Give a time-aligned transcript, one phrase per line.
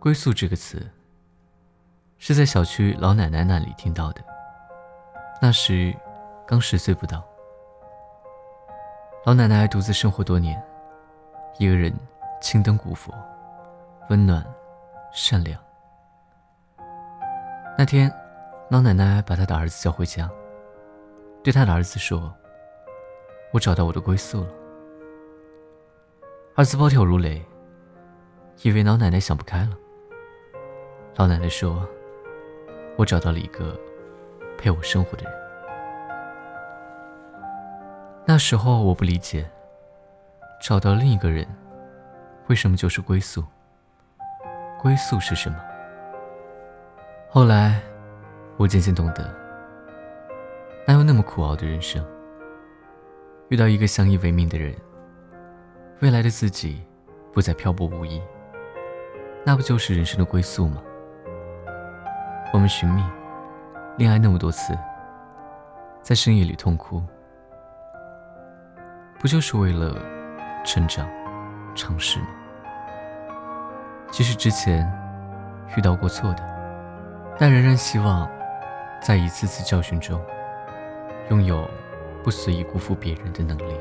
[0.00, 0.88] 归宿这个词，
[2.18, 4.22] 是在小区老奶奶那里听到的。
[5.42, 5.92] 那时
[6.46, 7.24] 刚十岁不到，
[9.24, 10.62] 老奶奶独自生活多年，
[11.58, 11.92] 一个人
[12.40, 13.12] 青灯古佛，
[14.08, 14.46] 温暖
[15.12, 15.60] 善良。
[17.76, 18.08] 那天，
[18.70, 20.30] 老奶奶把她的儿子叫回家，
[21.42, 22.32] 对她的儿子说
[23.52, 24.50] ：“我找到我的归宿了。”
[26.54, 27.44] 儿子暴跳如雷，
[28.62, 29.76] 以为老奶奶想不开了。
[31.18, 31.84] 老奶奶说
[32.94, 33.76] ：“我找到了一个
[34.56, 35.32] 陪我生活的人。”
[38.24, 39.44] 那时候我不理解，
[40.62, 41.44] 找到另一个人，
[42.46, 43.44] 为什么就是归宿？
[44.80, 45.58] 归宿是什么？
[47.28, 47.80] 后来，
[48.56, 49.28] 我渐渐懂得，
[50.86, 52.00] 哪有那么苦熬的人生？
[53.48, 54.72] 遇到一个相依为命的人。
[56.00, 56.80] 未来的自己
[57.32, 58.22] 不再漂泊无依，
[59.44, 60.80] 那不就是人生的归宿吗？
[62.52, 63.04] 我们寻觅、
[63.98, 64.76] 恋爱那么多次，
[66.00, 67.02] 在深夜里痛哭，
[69.18, 69.94] 不就是为了
[70.64, 71.08] 成长、
[71.74, 72.28] 尝试吗？
[74.10, 74.90] 即使之前
[75.76, 76.42] 遇到过错的，
[77.38, 78.28] 但仍然希望
[79.02, 80.18] 在一次次教训中，
[81.28, 81.68] 拥有
[82.24, 83.78] 不随意辜负别人的能力。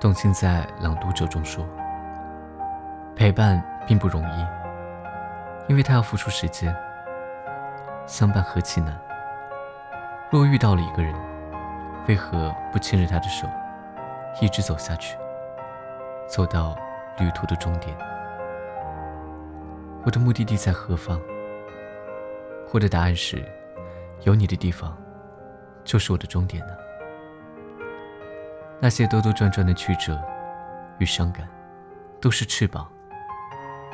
[0.00, 1.62] 董卿在《朗读者》中说
[3.14, 4.46] ：“陪伴并不容易，
[5.68, 6.74] 因为他要付出时间。
[8.06, 8.98] 相伴何其难！
[10.30, 11.14] 若遇到了一个人，
[12.08, 13.46] 为何不牵着他的手，
[14.40, 15.18] 一直走下去，
[16.26, 16.74] 走到
[17.18, 17.94] 旅途的终点？
[20.06, 21.20] 我的目的地在何方？
[22.72, 23.44] 我的答案是：
[24.22, 24.96] 有你的地方，
[25.84, 26.72] 就是我的终点呢。”
[28.82, 30.18] 那些兜兜转转的曲折
[30.96, 31.46] 与伤感，
[32.18, 32.88] 都是翅膀，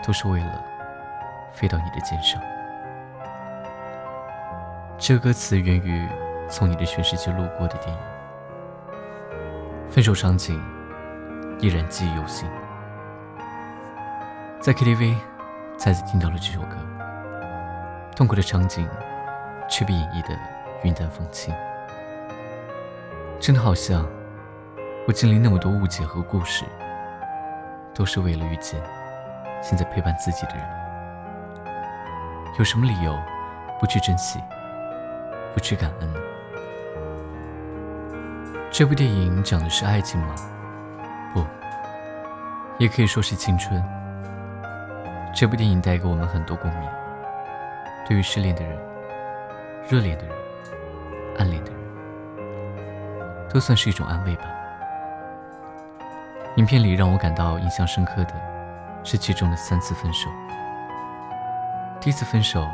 [0.07, 0.65] 都是为了
[1.53, 2.41] 飞到你的肩上。
[4.97, 6.09] 这歌词源于
[6.49, 7.99] 从你的全世界路过的电影，
[9.91, 10.63] 分手场景
[11.59, 12.49] 依然记忆犹新。
[14.61, 15.17] 在 KTV
[15.77, 16.77] 再次听到了这首歌，
[18.15, 18.89] 痛苦的场景
[19.69, 20.39] 却被演绎的
[20.85, 21.53] 云淡风轻，
[23.41, 24.09] 真的好像。
[25.07, 26.65] 我经历那么多误解和故事，
[27.95, 28.83] 都是为了遇见
[29.63, 30.65] 现在陪伴自己的人。
[32.59, 33.17] 有什么理由
[33.79, 34.41] 不去珍惜，
[35.55, 36.19] 不去感恩呢？
[38.69, 40.35] 这部电影讲的是爱情吗？
[41.33, 41.47] 不，
[42.77, 43.81] 也可以说是青春。
[45.33, 46.89] 这部电影带给我们很多共鸣。
[48.09, 48.77] 对于失恋的人、
[49.89, 50.35] 热恋的人、
[51.39, 54.47] 暗恋的人，都算是一种安慰吧。
[56.57, 58.35] 影片里让我感到印象深刻的，
[59.05, 60.31] 是其中的三次分手。
[62.01, 62.67] 第一次分手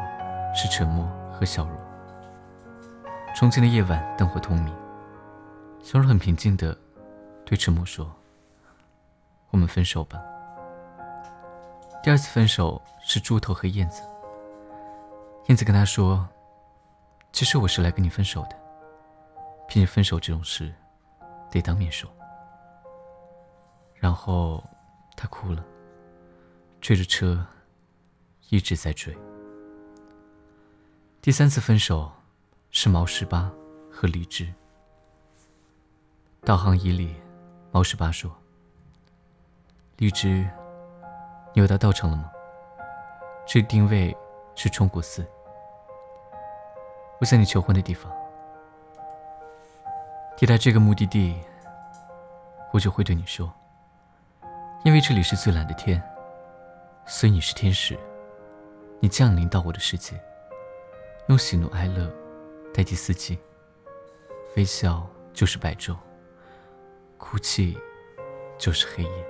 [0.54, 1.76] 是沉默和笑容。
[3.34, 4.72] 重庆的夜晚灯火通明，
[5.82, 6.76] 小柔很平静的
[7.44, 8.09] 对沉默说
[9.50, 10.22] ：“我们分手吧。”
[12.04, 14.03] 第二次分手是猪头和燕子。
[15.48, 16.28] 燕子跟他说
[17.33, 18.56] ：“其实我是来跟你分手的，
[19.66, 20.72] 毕竟分手这种事，
[21.51, 22.09] 得当面说。”
[24.03, 24.60] 然后，
[25.16, 25.65] 他哭了，
[26.81, 27.47] 追着车，
[28.49, 29.16] 一直在追。
[31.21, 32.10] 第三次分手，
[32.72, 33.49] 是毛十八
[33.93, 34.53] 和荔枝。
[36.41, 37.15] 导航仪里，
[37.71, 38.28] 毛十八说
[39.99, 40.51] ：“荔枝，
[41.54, 42.28] 你有到道城了吗？
[43.47, 44.13] 这定位
[44.57, 45.25] 是冲古寺，
[47.21, 48.13] 我向你求婚的地方。
[50.37, 51.41] 抵达这个目的地，
[52.72, 53.49] 我就会对你说。”
[54.84, 56.02] 因为这里是最蓝的天，
[57.06, 57.96] 所以你是天使，
[58.98, 60.20] 你降临到我的世界，
[61.28, 62.12] 用喜怒哀乐
[62.74, 63.38] 代替四季，
[64.56, 65.96] 微笑就是白昼，
[67.16, 67.78] 哭泣
[68.58, 69.26] 就是黑夜。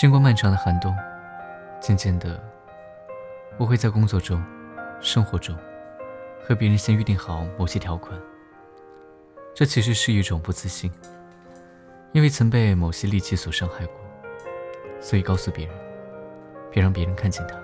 [0.00, 0.96] 经过漫长的寒冬，
[1.80, 2.40] 渐渐的，
[3.58, 4.40] 我会在工作中、
[5.00, 5.56] 生活中，
[6.46, 8.16] 和别人先预定好某些条款。
[9.54, 10.92] 这其实是一种不自信，
[12.12, 13.94] 因为曾被某些利器所伤害过，
[15.00, 15.74] 所以告诉别人，
[16.70, 17.56] 别让别人看见他。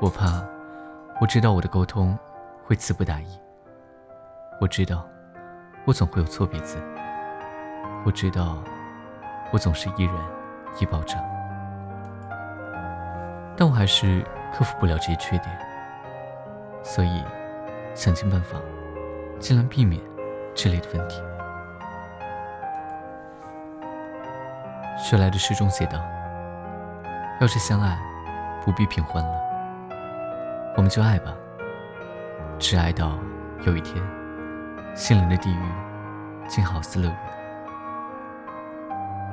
[0.00, 0.44] 我怕，
[1.20, 2.16] 我知道我的沟通
[2.64, 3.26] 会词不达意。
[4.60, 5.08] 我知道，
[5.84, 6.78] 我总会有错别字。
[8.04, 8.62] 我知道，
[9.52, 10.14] 我总是依然。
[10.78, 11.16] 易爆炸，
[13.56, 14.22] 但我还是
[14.56, 15.54] 克服不了这些缺点，
[16.82, 17.22] 所以
[17.94, 18.58] 想尽办法，
[19.38, 20.00] 尽量避免
[20.54, 21.20] 这类的问题。
[24.96, 26.00] 雪莱的诗中写道
[27.38, 27.98] ：“要是相爱，
[28.64, 29.30] 不必平欢了，
[30.74, 31.34] 我们就爱吧，
[32.58, 33.18] 只爱到
[33.66, 34.02] 有一天，
[34.94, 35.62] 心灵的地狱
[36.48, 37.18] 竟好似乐园。”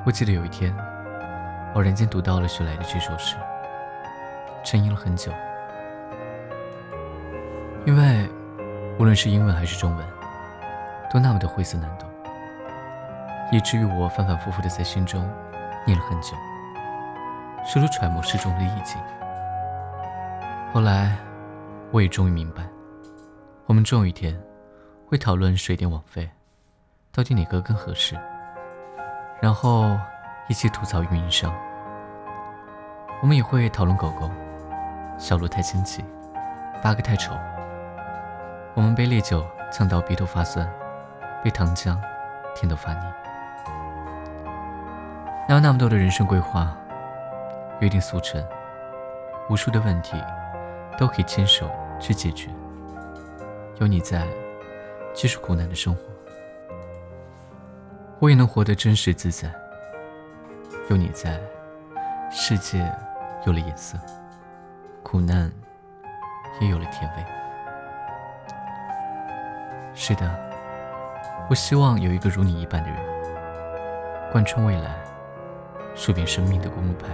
[0.06, 0.76] 我记得有一天。
[1.76, 3.36] 偶然间读到了雪莱的这首诗，
[4.64, 5.32] 沉吟了很久，
[7.86, 8.30] 因为
[8.98, 10.08] 无论是英文还是中文，
[11.12, 12.10] 都那么的晦涩难懂，
[13.52, 15.30] 以至于我反反复复的在心中
[15.86, 16.36] 念了很久，
[17.66, 19.02] 试图揣摩诗中的意境。
[20.74, 21.16] 后来，
[21.92, 22.64] 我也终于明白，
[23.66, 24.40] 我们终有一天
[25.06, 26.30] 会讨论水电网费，
[27.12, 28.18] 到底哪个更合适，
[29.42, 29.98] 然后。
[30.50, 31.56] 一起吐槽运营商，
[33.22, 34.30] 我们也会讨论狗狗，
[35.18, 36.04] 小鹿太清奇，
[36.82, 37.34] 八哥太丑。
[38.74, 40.68] 我们被烈酒呛到鼻头发酸，
[41.44, 41.98] 被糖浆
[42.56, 43.00] 甜到发腻。
[45.48, 46.76] 哪有那么多的人生规划，
[47.80, 48.44] 约定俗成，
[49.50, 50.22] 无数的问题
[50.98, 51.70] 都可以牵手
[52.00, 52.50] 去解决。
[53.80, 54.26] 有你在，
[55.14, 56.02] 即使苦难的生活，
[58.20, 59.52] 我也能活得真实自在。
[60.90, 61.40] 有你在，
[62.32, 62.80] 世界
[63.46, 63.98] 有了颜色，
[65.14, 65.52] 苦难
[66.60, 67.24] 也有了甜味。
[69.94, 70.28] 是的，
[71.48, 72.98] 我希望有一个如你一般的人，
[74.32, 74.90] 贯穿未来，
[75.94, 77.10] 数遍生命的公路牌。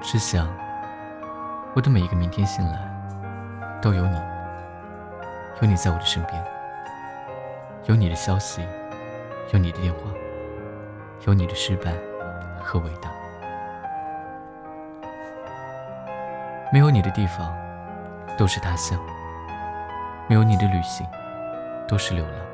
[0.00, 0.48] 只想，
[1.74, 2.80] 我的每一个明天醒来，
[3.82, 4.18] 都有你，
[5.60, 6.42] 有你在我的身边，
[7.84, 8.62] 有你的消息，
[9.52, 10.00] 有你的电话。
[11.26, 11.92] 有你的失败
[12.62, 13.10] 和伟大，
[16.70, 17.56] 没有你的地方
[18.36, 18.98] 都是他乡，
[20.28, 21.06] 没有你的旅行
[21.86, 22.47] 都是流浪。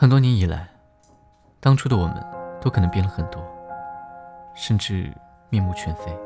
[0.00, 0.68] 很多年以来，
[1.58, 2.24] 当初的我们
[2.60, 3.42] 都可能变了很多，
[4.54, 5.12] 甚至
[5.50, 6.16] 面目全非。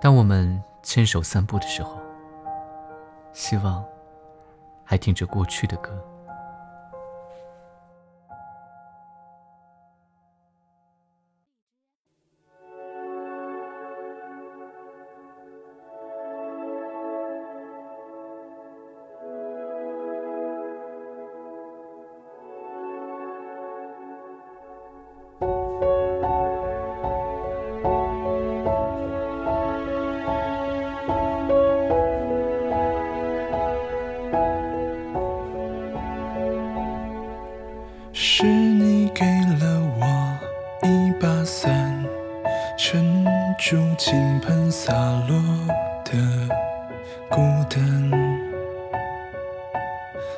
[0.00, 1.98] 当我们牵手散步的时候，
[3.32, 3.84] 希望
[4.84, 5.90] 还听着过去的歌。
[38.12, 40.38] 是你给了我
[40.86, 42.04] 一把伞，
[42.76, 43.24] 撑
[43.58, 44.92] 住倾盆洒
[45.28, 45.40] 落
[46.04, 46.12] 的
[47.28, 48.10] 孤单，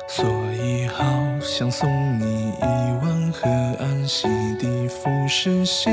[0.07, 1.03] 所以好
[1.41, 1.89] 想送
[2.19, 2.63] 你一
[3.01, 3.49] 碗河
[3.79, 4.27] 岸，洗
[4.59, 5.91] 涤腐蚀心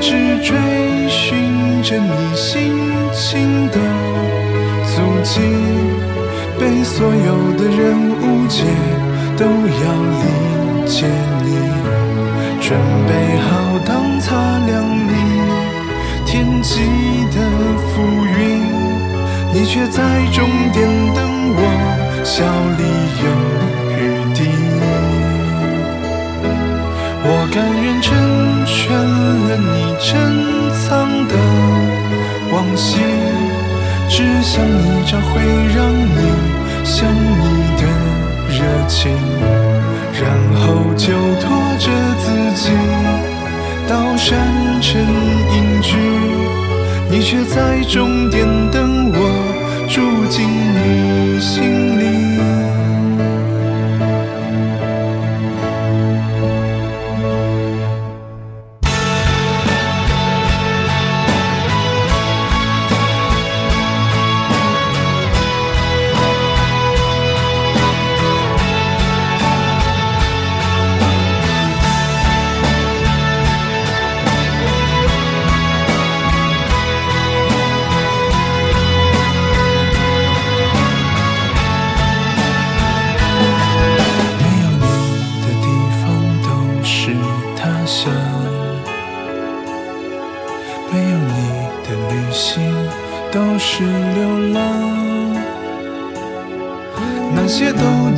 [0.00, 0.56] 直追
[1.08, 2.72] 寻着你心
[3.12, 3.76] 情的
[4.86, 5.40] 足迹，
[6.58, 7.78] 被所有的人
[8.22, 8.64] 误解，
[9.36, 9.50] 都要
[10.16, 10.24] 理
[10.86, 11.06] 解
[11.44, 11.48] 你。
[12.60, 13.48] 准备好
[13.84, 14.28] 当擦
[14.66, 14.70] 亮
[15.06, 15.12] 你
[16.24, 16.80] 天际
[17.30, 17.36] 的
[17.88, 18.00] 浮
[18.38, 18.40] 云，
[19.52, 20.02] 你却在
[20.32, 21.18] 终点等
[21.56, 21.58] 我，
[22.24, 22.42] 笑
[22.78, 22.82] 里
[23.22, 23.24] 有
[23.98, 23.98] 余
[24.34, 24.38] 地。
[27.22, 28.08] 我甘愿成
[29.50, 30.14] 了你珍
[30.70, 31.34] 藏的
[32.52, 33.00] 往昔，
[34.08, 35.40] 只想一朝会
[35.74, 36.18] 让你
[36.84, 37.42] 想你
[37.76, 37.82] 的
[38.48, 39.10] 热情，
[40.12, 41.90] 然后就拖着
[42.20, 42.70] 自己
[43.88, 44.38] 到山
[44.80, 45.00] 城
[45.52, 45.96] 隐居，
[47.10, 49.18] 你却在终点等我，
[49.88, 51.89] 住进你心。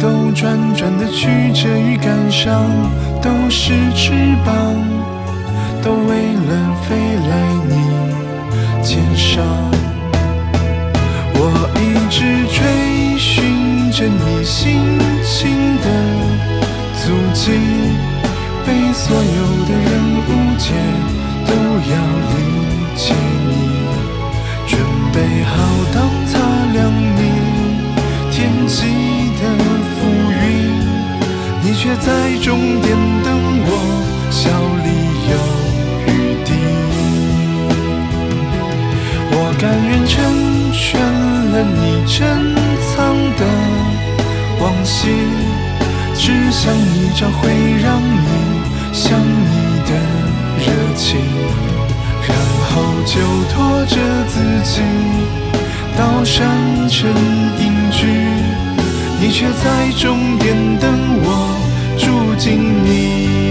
[0.03, 2.69] 兜兜转转的曲折与感伤，
[3.23, 4.13] 都是翅
[4.45, 4.53] 膀，
[5.81, 6.97] 都为了飞
[7.31, 7.31] 来
[7.69, 7.73] 你
[8.83, 9.45] 肩上。
[11.35, 11.39] 我
[11.79, 11.81] 一
[12.11, 12.19] 直
[12.51, 12.59] 追
[13.17, 15.39] 寻着你心情
[15.79, 15.87] 的
[16.99, 17.53] 足迹，
[18.67, 19.23] 被所有
[19.69, 19.89] 的人
[20.27, 20.29] 误
[20.59, 20.67] 解，
[21.47, 21.51] 都
[21.93, 21.95] 要
[22.33, 22.35] 理
[22.97, 23.15] 解
[23.47, 23.51] 你。
[24.67, 24.73] 准
[25.13, 25.55] 备好
[25.95, 26.33] 当擦
[26.73, 27.19] 亮你
[28.33, 28.77] 天际
[29.39, 29.92] 的浮云，
[32.01, 33.27] 在终点等
[33.67, 33.71] 我，
[34.31, 34.51] 笑
[34.83, 34.89] 里
[35.31, 35.33] 有
[36.07, 36.09] 雨
[36.45, 36.49] 滴。
[39.31, 40.13] 我甘愿成
[40.73, 41.01] 全
[41.53, 42.17] 了你珍
[42.89, 42.93] 藏
[43.37, 43.41] 的
[44.61, 45.09] 往昔，
[46.15, 47.41] 只想你找回
[47.83, 48.27] 让你
[48.93, 49.91] 想你的
[50.59, 51.21] 热情，
[52.27, 52.31] 然
[52.71, 52.73] 后
[53.05, 53.13] 就
[53.53, 53.55] 拖
[53.87, 53.97] 着
[54.29, 54.35] 自
[54.65, 54.81] 己
[55.97, 56.41] 到山
[56.89, 56.99] 城
[57.61, 58.07] 隐居，
[59.21, 60.91] 你却在终点等
[61.25, 61.29] 我，
[62.03, 63.42] 住进你。